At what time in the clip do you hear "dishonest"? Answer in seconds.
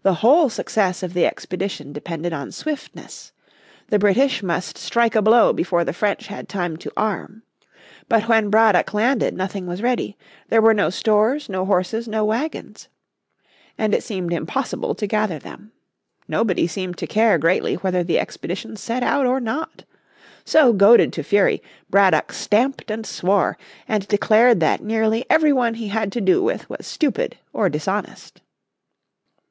27.68-28.40